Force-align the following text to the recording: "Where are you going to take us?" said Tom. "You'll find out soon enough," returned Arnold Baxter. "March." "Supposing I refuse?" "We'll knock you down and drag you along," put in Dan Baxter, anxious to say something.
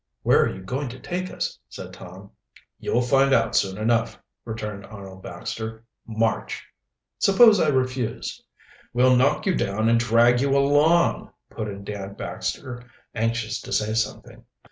"Where 0.23 0.41
are 0.41 0.49
you 0.49 0.63
going 0.63 0.89
to 0.89 0.99
take 0.99 1.29
us?" 1.29 1.59
said 1.69 1.93
Tom. 1.93 2.31
"You'll 2.79 3.03
find 3.03 3.35
out 3.35 3.55
soon 3.55 3.77
enough," 3.77 4.19
returned 4.45 4.83
Arnold 4.87 5.21
Baxter. 5.21 5.83
"March." 6.07 6.65
"Supposing 7.19 7.67
I 7.67 7.69
refuse?" 7.69 8.41
"We'll 8.95 9.15
knock 9.15 9.45
you 9.45 9.53
down 9.53 9.89
and 9.89 9.99
drag 9.99 10.41
you 10.41 10.57
along," 10.57 11.29
put 11.51 11.67
in 11.67 11.83
Dan 11.83 12.15
Baxter, 12.15 12.81
anxious 13.13 13.61
to 13.61 13.71
say 13.71 13.93
something. 13.93 14.43